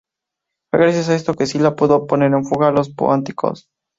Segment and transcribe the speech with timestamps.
[0.71, 3.67] Fue gracias a esto que Sila pudo poner en fuga a los pónticos.